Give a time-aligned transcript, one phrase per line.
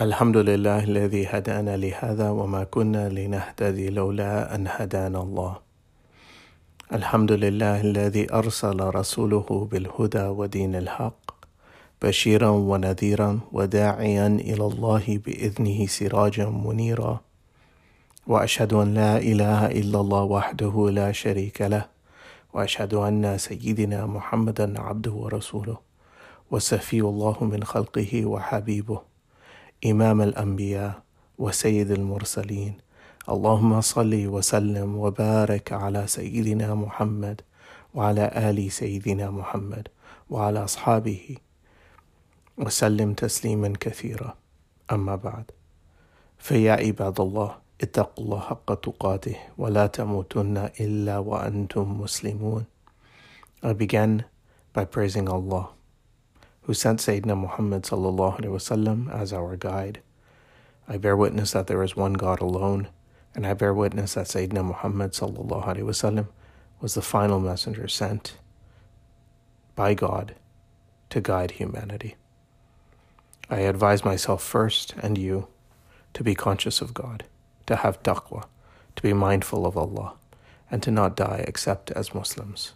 [0.00, 5.56] الحمد لله الذي هدانا لهذا وما كنا لنهتدي لولا أن هدانا الله
[6.92, 11.22] الحمد لله الذي أرسل رسوله بالهدى ودين الحق
[12.02, 17.20] بشيرا ونذيرا وداعيا إلى الله بإذنه سراجا منيرا
[18.26, 21.86] وأشهد أن لا إله إلا الله وحده لا شريك له
[22.54, 25.78] وأشهد أن سيدنا محمدا عبده ورسوله
[26.50, 29.07] وسفي الله من خلقه وحبيبه
[29.86, 31.02] إمام الأنبياء
[31.38, 32.74] وسيد المرسلين.
[33.30, 37.40] اللهم صل وسلم وبارك على سيدنا محمد
[37.94, 39.88] وعلى آل سيدنا محمد
[40.30, 41.36] وعلى أصحابه.
[42.58, 44.34] وسلم تسليما كثيرا.
[44.92, 45.50] أما بعد.
[46.38, 47.50] فيا عباد الله
[47.82, 52.66] اتقوا الله حق تقاته ولا تموتن إلا وأنتم مسلمون.
[53.62, 54.26] I began
[54.74, 55.77] by praising Allah.
[56.68, 60.02] Who sent Sayyidina Muhammad wasallam as our guide.
[60.86, 62.88] I bear witness that there is one God alone,
[63.34, 66.26] and I bear witness that Sayyidina Muhammad wasallam
[66.78, 68.36] was the final messenger sent
[69.76, 70.34] by God
[71.08, 72.16] to guide humanity.
[73.48, 75.48] I advise myself first and you
[76.12, 77.24] to be conscious of God,
[77.64, 78.44] to have taqwa,
[78.94, 80.16] to be mindful of Allah,
[80.70, 82.74] and to not die except as Muslims.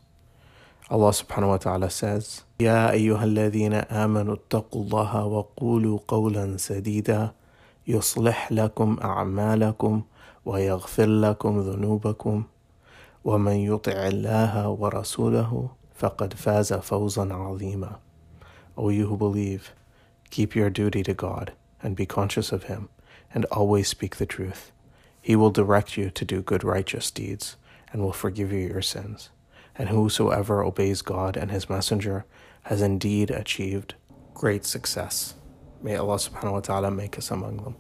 [0.92, 7.32] Allah subhanahu wa ta'ala says, يا أيها الذين آمنوا اتقوا الله وقولوا قولا سديدا
[7.88, 10.02] يصلح لكم أعمالكم
[10.46, 12.44] ويغفر لكم ذنوبكم
[13.26, 18.00] ومن يطع الله ورسوله فقد فاز فوزا عظيما
[18.78, 19.74] O you who believe,
[20.30, 21.52] keep your duty to God
[21.84, 22.90] and be conscious of Him
[23.34, 24.72] and always speak the truth.
[25.22, 27.58] He will direct you to do good righteous deeds
[27.92, 29.32] and will forgive you your sins
[29.77, 32.25] and whosoever obeys God and His Messenger
[32.65, 33.95] has indeed achieved
[34.35, 35.35] great success.
[35.83, 37.77] May Allah subhanahu wa ta'ala make us among them.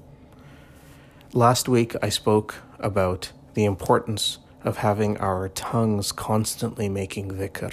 [1.33, 7.72] Last week I spoke about the importance of having our tongues constantly making dhikr,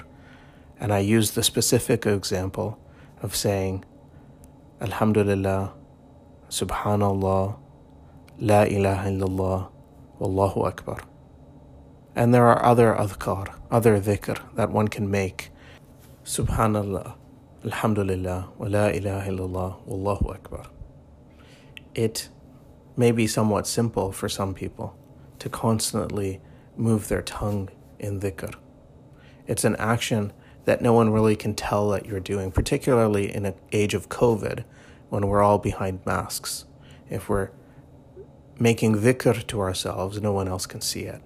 [0.80, 2.80] and I used the specific example
[3.22, 3.86] of saying,
[4.82, 5.74] Alhamdulillah,
[6.50, 7.60] Subhanallah,
[8.40, 9.72] La ilaha illallah,
[10.20, 11.09] Wallahu Akbar.
[12.20, 15.52] And there are other adhkar, other dhikr that one can make.
[16.26, 17.14] Subhanallah,
[17.64, 20.66] Alhamdulillah, wa la ilaha illallah, Wallahu Akbar.
[21.96, 22.28] It
[22.98, 24.98] may be somewhat simple for some people
[25.40, 26.42] to constantly
[26.76, 27.70] move their tongue
[28.00, 28.54] in dhikr.
[29.48, 30.34] It's an action
[30.66, 34.66] that no one really can tell that you're doing, particularly in an age of COVID
[35.08, 36.66] when we're all behind masks.
[37.10, 37.52] If we're
[38.60, 41.22] making dhikr to ourselves, no one else can see it.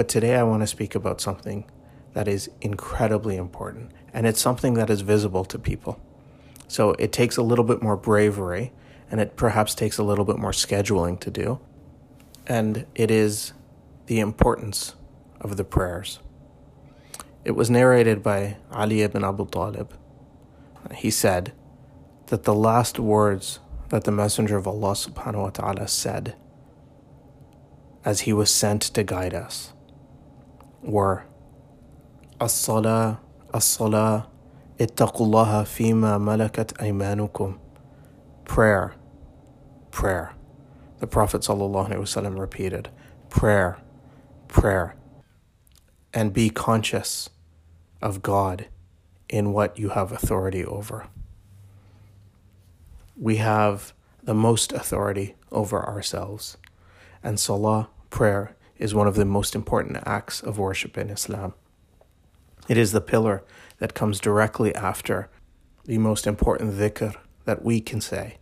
[0.00, 1.70] But today I want to speak about something
[2.14, 6.00] that is incredibly important, and it's something that is visible to people.
[6.68, 8.72] So it takes a little bit more bravery,
[9.10, 11.60] and it perhaps takes a little bit more scheduling to do.
[12.46, 13.52] And it is
[14.06, 14.94] the importance
[15.38, 16.18] of the prayers.
[17.44, 19.92] It was narrated by Ali ibn Abu Talib.
[20.94, 21.52] He said
[22.28, 23.58] that the last words
[23.90, 26.36] that the Messenger of Allah subhanahu wa ta'ala said
[28.02, 29.74] as he was sent to guide us
[30.83, 31.23] were
[32.41, 33.17] الصلاة
[33.55, 34.27] الصلاة
[34.81, 37.57] اتقوا الله فيما ملكت أيمانكم
[38.45, 38.93] prayer
[39.91, 40.33] prayer
[40.99, 42.89] the prophet ﷺ repeated
[43.29, 43.77] prayer
[44.47, 44.95] prayer
[46.13, 47.29] and be conscious
[48.01, 48.67] of God
[49.29, 51.07] in what you have authority over
[53.17, 53.93] we have
[54.23, 56.57] the most authority over ourselves
[57.23, 61.52] and salah prayer is one of the most important acts of worship in Islam.
[62.66, 63.44] It is the pillar
[63.78, 65.28] that comes directly after
[65.84, 67.14] the most important dhikr
[67.44, 68.38] that we can say,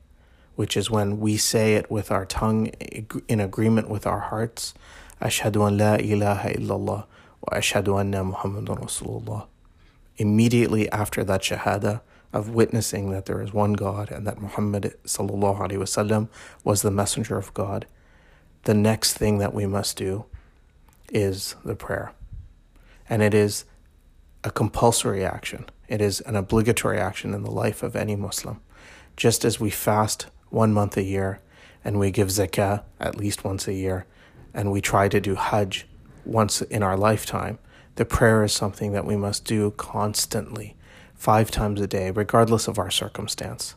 [0.54, 2.66] which is when we say it with our tongue
[3.28, 4.74] in agreement with our hearts.
[5.20, 7.06] Ashhadu an la ilaha illallah
[7.42, 9.46] wa ashhadu anna Muhammadan Rasulullah.
[10.18, 12.00] Immediately after that shahada
[12.32, 16.28] of witnessing that there is one God and that Muhammad sallallahu alaihi wasallam
[16.62, 17.86] was the messenger of God,
[18.64, 20.26] the next thing that we must do
[21.12, 22.12] is the prayer.
[23.08, 23.64] And it is
[24.44, 28.60] a compulsory action, it is an obligatory action in the life of any Muslim.
[29.16, 31.40] Just as we fast one month a year
[31.84, 34.06] and we give zakah at least once a year
[34.54, 35.86] and we try to do hajj
[36.24, 37.58] once in our lifetime,
[37.96, 40.76] the prayer is something that we must do constantly,
[41.14, 43.74] five times a day, regardless of our circumstance.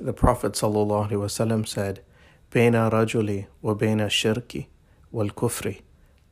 [0.00, 2.00] The Prophet ﷺ said,
[2.54, 2.60] wa
[3.74, 4.66] baina shirki
[5.10, 5.80] wal kufri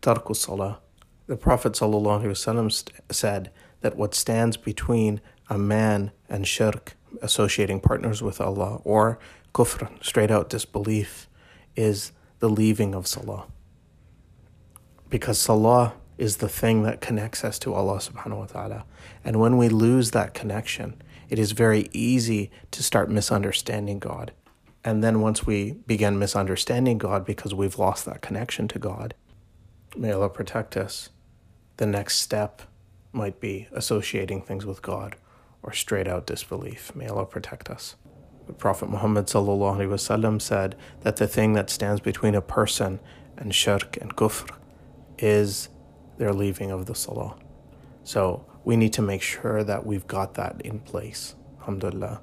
[0.07, 0.79] tarku salah.
[1.27, 3.51] The Prophet ﷺ said
[3.81, 5.21] that what stands between
[5.51, 9.19] a man and shirk, associating partners with Allah, or
[9.53, 11.29] kufr, straight out disbelief,
[11.75, 13.47] is the leaving of salah.
[15.11, 18.85] Because salah is the thing that connects us to Allah subhanahu wa ta'ala.
[19.25, 24.33] And when we lose that connection, it is very easy to start misunderstanding God.
[24.85, 29.15] And then once we begin misunderstanding God because we've lost that connection to God,
[29.97, 31.11] may Allah protect us.
[31.77, 32.63] The next step
[33.13, 35.17] might be associating things with God
[35.63, 36.95] or straight out disbelief.
[36.95, 37.97] May Allah protect us.
[38.47, 43.01] The Prophet Muhammad wasallam said that the thing that stands between a person
[43.37, 44.55] and shirk and kufr
[45.19, 45.69] is
[46.19, 47.37] their leaving of the salah.
[48.05, 51.35] So we need to make sure that we've got that in place.
[51.61, 52.21] Alhamdulillah.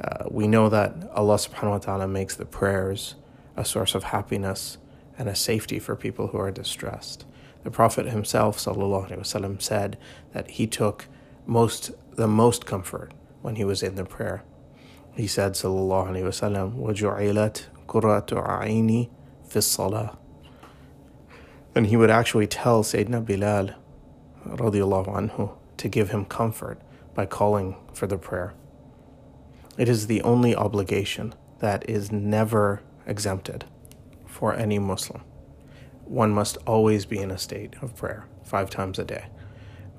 [0.00, 3.14] Uh, we know that Allah subhanahu wa ta'ala makes the prayers
[3.56, 4.78] a source of happiness
[5.17, 7.25] and a safety for people who are distressed.
[7.63, 9.97] The Prophet himself وسلم, said
[10.33, 11.07] that he took
[11.45, 14.43] most the most comfort when he was in the prayer.
[15.15, 19.09] He said, Sallallahu Alaihi Wasallam, وَجُعِلَتْ قُرَّةُ عَيْنِي
[19.47, 20.17] فِي الصَّلَاةِ
[21.75, 23.75] And he would actually tell Sayyidina Bilal
[24.45, 26.79] radiallahu anhu to give him comfort
[27.13, 28.53] by calling for the prayer.
[29.77, 33.65] It is the only obligation that is never exempted
[34.42, 35.22] for any Muslim.
[36.04, 39.26] One must always be in a state of prayer five times a day,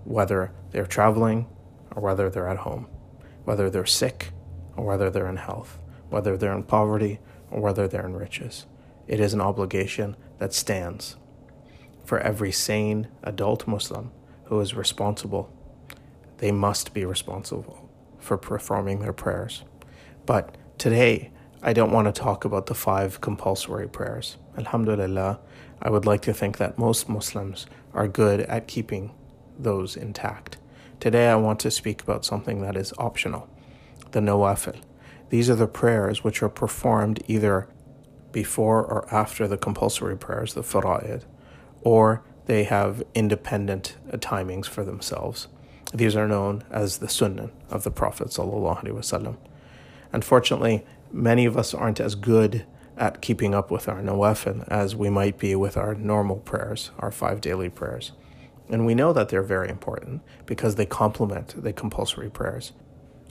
[0.04, 1.48] whether they're traveling
[1.96, 2.88] or whether they're at home,
[3.46, 4.32] whether they're sick
[4.76, 5.80] or whether they're in health,
[6.10, 8.66] whether they're in poverty or whether they're in riches.
[9.08, 11.16] It is an obligation that stands
[12.04, 14.12] for every sane adult Muslim
[14.48, 15.58] who is responsible.
[16.40, 17.90] They must be responsible
[18.20, 19.64] for performing their prayers.
[20.26, 21.32] But today,
[21.66, 24.36] I don't want to talk about the five compulsory prayers.
[24.58, 25.40] Alhamdulillah,
[25.82, 29.12] I would like to think that most Muslims are good at keeping
[29.58, 30.58] those intact.
[31.00, 33.48] Today, I want to speak about something that is optional
[34.12, 34.82] the nawafil.
[35.30, 37.70] These are the prayers which are performed either
[38.34, 41.24] before or after the compulsory prayers, the fara'id,
[41.82, 45.48] or they have independent timings for themselves.
[45.94, 48.38] These are known as the sunnah of the Prophet.
[50.12, 52.66] Unfortunately, many of us aren't as good
[52.98, 57.12] at keeping up with our nawafil as we might be with our normal prayers, our
[57.12, 58.12] five daily prayers.
[58.70, 62.74] And we know that they're very important because they complement the compulsory prayers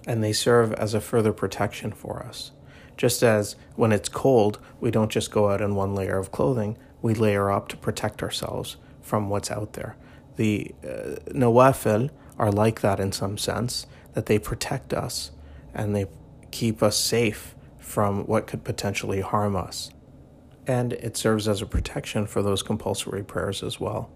[0.07, 2.53] and they serve as a further protection for us.
[2.97, 6.77] Just as when it's cold, we don't just go out in one layer of clothing,
[7.01, 9.97] we layer up to protect ourselves from what's out there.
[10.37, 12.09] The uh,
[12.39, 15.31] are like that in some sense, that they protect us
[15.75, 16.07] and they
[16.51, 19.91] keep us safe from what could potentially harm us.
[20.67, 24.11] And it serves as a protection for those compulsory prayers as well.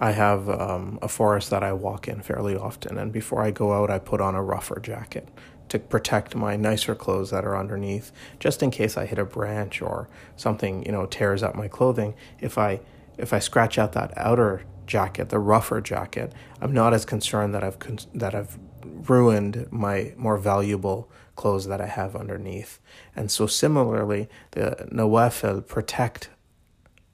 [0.00, 3.72] I have um, a forest that I walk in fairly often, and before I go
[3.72, 5.28] out, I put on a rougher jacket
[5.68, 9.82] to protect my nicer clothes that are underneath, just in case I hit a branch
[9.82, 12.14] or something, you know, tears up my clothing.
[12.40, 12.80] If I
[13.18, 17.64] if I scratch out that outer jacket, the rougher jacket, I'm not as concerned that
[17.64, 22.80] I've con- that I've ruined my more valuable clothes that I have underneath.
[23.14, 26.30] And so similarly, the nawafil protect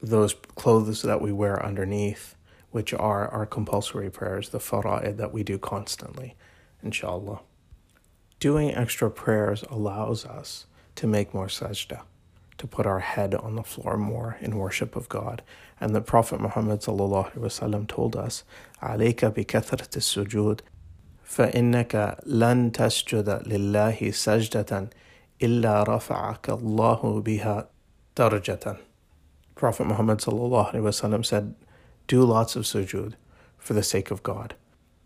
[0.01, 2.35] those clothes that we wear underneath,
[2.71, 6.35] which are our compulsory prayers, the fara'id that we do constantly,
[6.81, 7.41] inshallah.
[8.39, 10.65] Doing extra prayers allows us
[10.95, 12.01] to make more sajda
[12.58, 15.42] to put our head on the floor more in worship of God.
[15.80, 18.44] And the Prophet Muhammad وسلم, told us,
[18.82, 20.60] عليك بكثرة السجود
[21.24, 24.90] فإنك لن تسجد لله سجدة
[25.42, 27.68] إلا رفعك الله بها
[28.16, 28.78] درجة.
[29.54, 31.54] Prophet Muhammad وسلم, said,
[32.08, 33.14] Do lots of sujud
[33.56, 34.54] for the sake of God,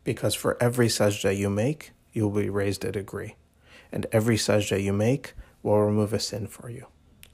[0.05, 3.35] because for every sajda you make, you will be raised a degree,
[3.91, 6.87] and every sajda you make will remove a sin for you.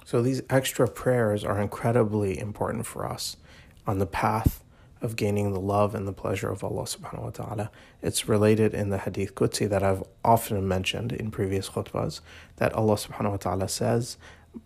[0.05, 3.37] So these extra prayers are incredibly important for us
[3.87, 4.63] on the path
[5.01, 7.71] of gaining the love and the pleasure of Allah subhanahu wa ta'ala.
[8.01, 12.21] It's related in the Hadith Qudsi that I've often mentioned in previous khutbahs
[12.55, 14.17] that Allah subhanahu wa ta'ala says,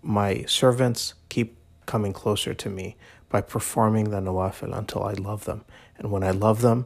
[0.04, 2.96] My servants keep coming closer to me
[3.30, 5.66] by performing the nawafil until I love them.
[5.98, 6.86] And when I love them,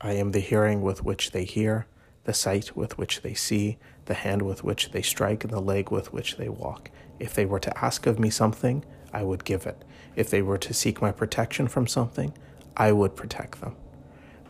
[0.00, 1.86] I am the hearing with which they hear,
[2.24, 5.90] the sight with which they see, the hand with which they strike, and the leg
[5.90, 6.90] with which they walk.
[7.18, 9.82] If they were to ask of me something, I would give it.
[10.14, 12.32] If they were to seek my protection from something,
[12.76, 13.76] I would protect them.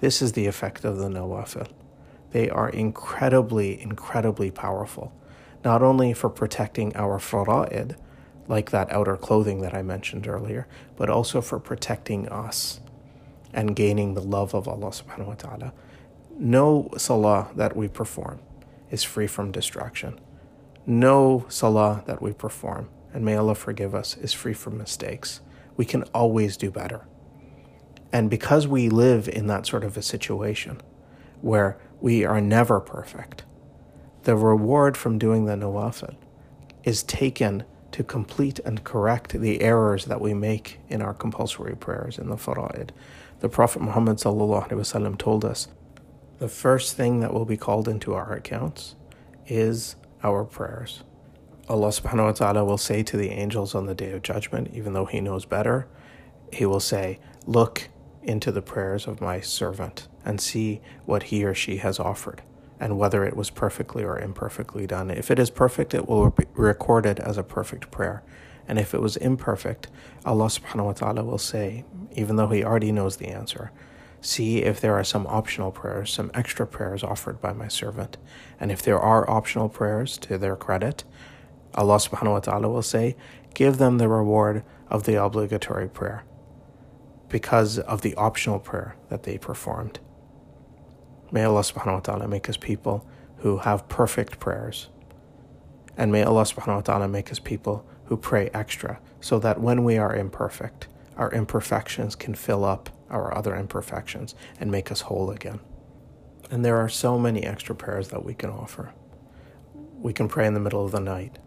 [0.00, 1.68] This is the effect of the nawafil.
[2.32, 5.12] They are incredibly, incredibly powerful,
[5.64, 7.96] not only for protecting our fara'id,
[8.48, 12.80] like that outer clothing that I mentioned earlier, but also for protecting us
[13.52, 15.72] and gaining the love of Allah subhanahu wa ta'ala.
[16.38, 18.40] No salah that we perform
[18.90, 20.20] is free from distraction.
[20.86, 25.40] No salah that we perform, and may Allah forgive us, is free from mistakes.
[25.76, 27.06] We can always do better.
[28.12, 30.80] And because we live in that sort of a situation
[31.40, 33.44] where we are never perfect,
[34.22, 36.14] the reward from doing the nawafil
[36.84, 42.18] is taken to complete and correct the errors that we make in our compulsory prayers
[42.18, 42.90] in the fara'id.
[43.40, 45.68] The Prophet Muhammad told us
[46.38, 48.94] the first thing that will be called into our accounts
[49.46, 51.04] is our prayers.
[51.68, 54.92] Allah subhanahu wa ta'ala will say to the angels on the day of judgment, even
[54.92, 55.86] though He knows better,
[56.52, 57.88] He will say, Look
[58.26, 62.42] into the prayers of my servant and see what he or she has offered
[62.80, 65.10] and whether it was perfectly or imperfectly done.
[65.10, 68.22] If it is perfect, it will be recorded as a perfect prayer.
[68.68, 69.88] And if it was imperfect,
[70.24, 73.70] Allah subhanahu wa ta'ala will say, even though He already knows the answer,
[74.26, 78.16] see if there are some optional prayers, some extra prayers offered by my servant.
[78.58, 81.04] And if there are optional prayers to their credit,
[81.74, 83.16] Allah subhanahu wa ta'ala will say,
[83.54, 86.24] give them the reward of the obligatory prayer
[87.28, 90.00] because of the optional prayer that they performed.
[91.30, 93.06] May Allah subhanahu wa ta'ala make us people
[93.38, 94.88] who have perfect prayers.
[95.96, 99.84] And may Allah subhanahu wa ta'ala make us people who pray extra so that when
[99.84, 105.30] we are imperfect, our imperfections can fill up our other imperfections and make us whole
[105.30, 105.60] again.
[106.50, 108.92] And there are so many extra prayers that we can offer.
[110.00, 111.38] We can pray in the middle of the night,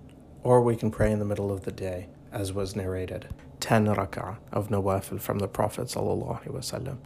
[0.43, 3.27] or we can pray in the middle of the day, as was narrated
[3.59, 5.87] 10 rak'ah of nawafil from the Prophet.
[5.87, 6.97] ﷺ.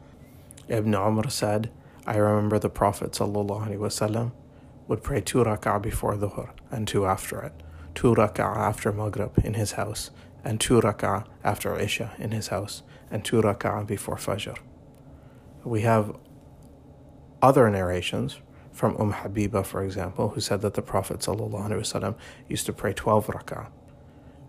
[0.67, 1.71] Ibn Umar said,
[2.05, 4.31] I remember the Prophet ﷺ
[4.87, 7.53] would pray two rak'ah before dhuhr and two after it,
[7.95, 10.11] two rak'ah after maghrib in his house,
[10.43, 14.57] and two rak'ah after isha in his house and two rak'ah before fajr.
[15.63, 16.17] We have
[17.41, 18.39] other narrations
[18.71, 22.15] from Umm Habiba, for example, who said that the Prophet ﷺ
[22.49, 23.67] used to pray 12 rak'ah.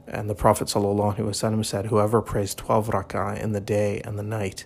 [0.09, 4.65] And the Prophet ﷺ said, Whoever prays 12 rak'ah in the day and the night,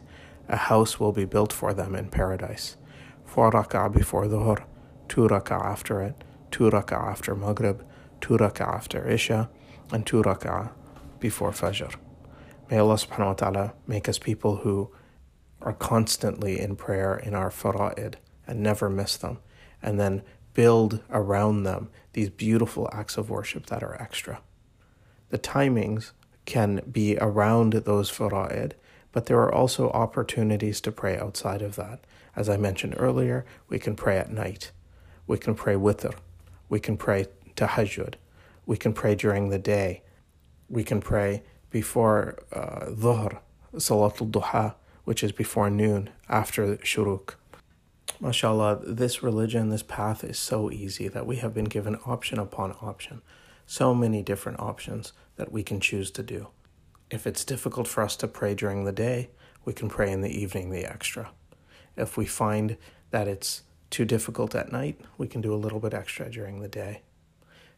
[0.48, 2.76] a house will be built for them in paradise.
[3.24, 4.62] Four rak'ah before dhuhr,
[5.08, 7.84] two rak'ah after it, two rak'ah after maghrib,
[8.20, 9.50] two rak'ah after isha,
[9.92, 10.70] and two rak'ah
[11.18, 11.96] before fajr.
[12.70, 14.90] May Allah subhanahu wa ta'ala make us people who
[15.62, 18.14] are constantly in prayer in our fara'id
[18.46, 19.38] and never miss them,
[19.82, 20.22] and then
[20.54, 24.40] build around them these beautiful acts of worship that are extra.
[25.30, 26.12] The timings
[26.46, 28.72] can be around those fara'id
[29.12, 32.00] but there are also opportunities to pray outside of that.
[32.36, 34.70] As I mentioned earlier, we can pray at night.
[35.26, 36.14] We can pray witr.
[36.68, 38.14] We can pray tahajjud.
[38.66, 40.02] We can pray during the day.
[40.68, 43.38] We can pray before uh, dhuhr,
[43.74, 47.34] salatul duha, which is before noon, after shuruk.
[48.20, 52.74] MashaAllah, this religion, this path is so easy that we have been given option upon
[52.82, 53.22] option.
[53.66, 56.48] So many different options that we can choose to do.
[57.10, 59.30] If it's difficult for us to pray during the day,
[59.64, 61.30] we can pray in the evening the extra.
[61.96, 62.76] If we find
[63.10, 66.68] that it's too difficult at night, we can do a little bit extra during the
[66.68, 67.02] day.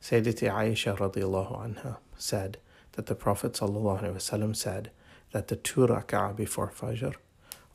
[0.00, 2.59] Sayyidati Aisha radiallahu anha said
[2.93, 4.91] that the Prophet ﷺ said
[5.31, 7.15] that the two rak'ah before Fajr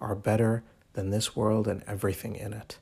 [0.00, 0.62] are better
[0.94, 2.78] than this world and everything in it.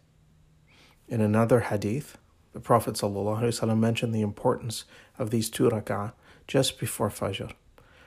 [1.08, 2.18] In another hadith,
[2.52, 4.84] the Prophet ﷺ mentioned the importance
[5.18, 6.12] of these two rak'ah
[6.46, 7.52] just before Fajr.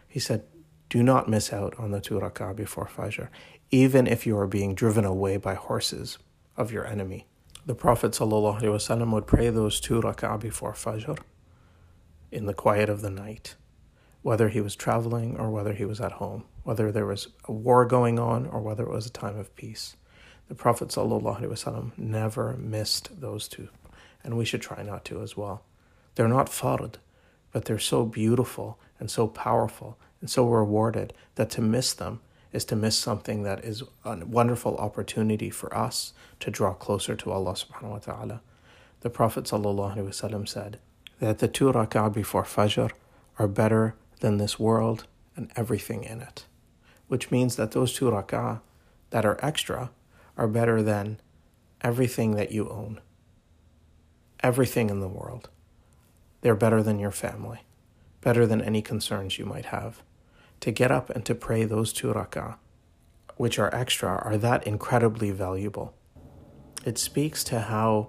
[0.08, 0.44] He said,
[0.90, 3.30] do not miss out on the two rak'ah before Fajr,
[3.70, 6.18] even if you are being driven away by horses
[6.58, 7.26] of your enemy.
[7.66, 11.18] The Prophet ﷺ would pray those two rak'ah before Fajr
[12.32, 13.56] in the quiet of the night,
[14.27, 17.85] whether he was traveling or whether he was at home, whether there was a war
[17.85, 19.95] going on or whether it was a time of peace.
[20.49, 23.69] The Prophet ﷺ never missed those two,
[24.25, 25.63] and we should try not to as well.
[26.17, 26.95] They're not fard,
[27.53, 32.19] but they're so beautiful and so powerful and so rewarded that to miss them
[32.53, 37.31] is to miss something that is a wonderful opportunity for us to draw closer to
[37.31, 38.41] Allah subhanahu wa ta'ala.
[39.03, 40.81] The Prophet ﷺ said
[41.21, 42.91] that the two rak'ah before Fajr
[43.39, 46.47] are better than this world and everything in it,
[47.09, 48.61] which means that those two rak'ah
[49.11, 49.91] that are extra
[50.37, 51.19] are better than
[51.83, 53.01] everything that you own,
[54.41, 55.49] everything in the world.
[56.41, 57.61] They're better than your family
[58.27, 60.03] better than any concerns you might have.
[60.59, 62.57] To get up and to pray those two rak'ah,
[63.37, 65.95] which are extra, are that incredibly valuable.
[66.85, 68.09] It speaks to how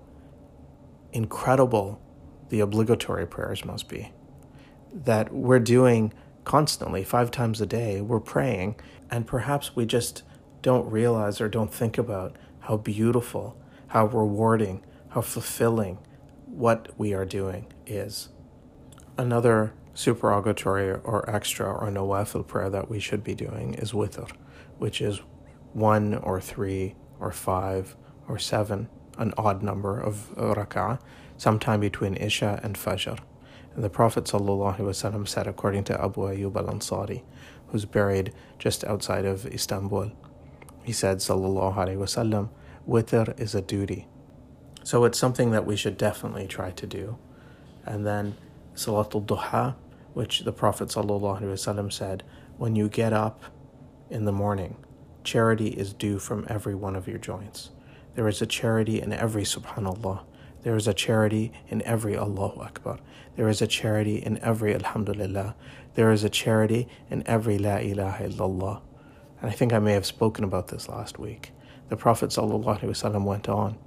[1.14, 2.02] incredible
[2.50, 4.12] the obligatory prayers must be.
[4.94, 6.14] That we're doing
[6.44, 8.80] constantly, five times a day, we're praying,
[9.12, 10.24] and perhaps we just
[10.62, 15.98] don't realize or don't think about how beautiful, how rewarding, how fulfilling
[16.46, 18.30] what we are doing is.
[19.18, 24.30] Another supererogatory or extra or nawafil prayer that we should be doing is witr,
[24.78, 25.22] which is
[25.74, 27.96] one or three or five
[28.28, 31.00] or seven, an odd number of rak'ah,
[31.38, 33.20] sometime between Isha and Fajr.
[33.78, 37.22] And the Prophet ﷺ said, according to Abu Ayyub al Ansari,
[37.68, 40.14] who's buried just outside of Istanbul,
[40.84, 42.50] he said, Sallallahu Alaihi Wasallam,
[42.90, 44.08] witr is a duty.
[44.84, 47.20] So it's something that we should definitely try to do.
[47.86, 48.36] And then
[48.74, 49.76] Salatul Duha,
[50.16, 52.24] which the Prophet ﷺ said,
[52.58, 53.44] when you get up
[54.10, 54.76] in the morning,
[55.24, 57.70] charity is due from every one of your joints.
[58.16, 60.24] There is a charity in every subhanallah.
[60.68, 63.00] There is a charity in every Allahu Akbar.
[63.38, 65.56] There is a charity in every Alhamdulillah.
[65.96, 68.82] There is a charity in every La ilaha illallah.
[69.40, 71.54] And I think I may have spoken about this last week.
[71.88, 73.78] The Prophet went on.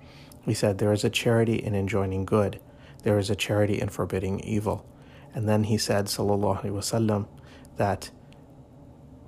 [0.46, 2.58] He said, There is a charity in enjoining good.
[3.02, 4.86] There is a charity in forbidding evil.
[5.34, 7.26] And then he said, Wasallam,
[7.76, 8.10] that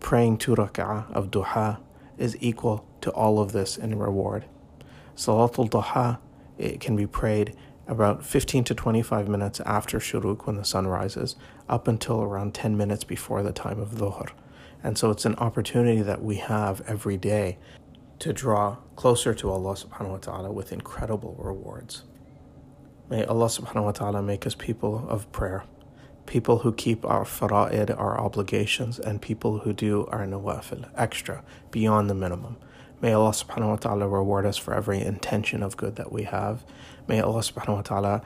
[0.00, 1.80] praying two rak'ah of duha
[2.16, 4.46] is equal to all of this in reward.
[5.14, 6.18] Salatul duha
[6.58, 7.54] it can be prayed
[7.86, 11.36] about 15 to 25 minutes after shuruk when the sun rises,
[11.68, 14.30] up until around 10 minutes before the time of dhuhr.
[14.84, 17.58] And so it's an opportunity that we have every day
[18.20, 22.04] to draw closer to Allah subhanahu wa ta'ala with incredible rewards.
[23.10, 25.64] May Allah subhanahu wa ta'ala make us people of prayer
[26.26, 32.08] people who keep our fara'id, our obligations, and people who do our nawafil, extra, beyond
[32.08, 32.56] the minimum.
[33.02, 36.64] May Allah subhanahu wa ta'ala reward us for every intention of good that we have.
[37.08, 38.22] May Allah subhanahu wa ta'ala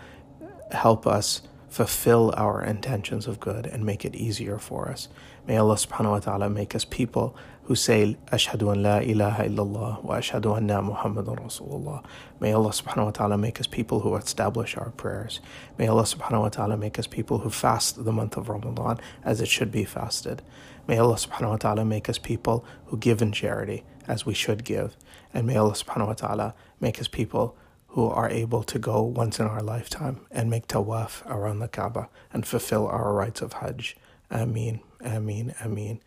[0.71, 5.09] help us fulfill our intentions of good and make it easier for us.
[5.47, 7.35] May Allah subhanahu wa ta'ala make us people
[7.67, 12.05] who say, Ashhadu an la ilaha illallah wa ashhadu anna Muhammadan Rasulullah.
[12.39, 15.41] May Allah subhanahu wa ta'ala make us people who establish our prayers.
[15.77, 19.41] May Allah subhanahu wa ta'ala make us people who fast the month of Ramadan as
[19.41, 20.43] it should be fasted.
[20.87, 24.63] May Allah subhanahu wa ta'ala make us people who give in charity as we should
[24.63, 24.97] give.
[25.35, 27.57] And may Allah subhanahu wa ta'ala make us people
[27.89, 32.09] who are able to go once in our lifetime and make tawaf around the Kaaba
[32.33, 33.97] and fulfill our rites of Hajj.
[34.31, 36.01] Ameen, Ameen, Ameen.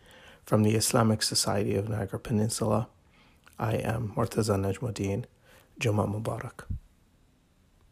[0.50, 2.88] From the Islamic Society of Niagara Peninsula,
[3.56, 5.26] I am Murtaza Najmuddin.
[5.78, 6.64] Juma Mubarak.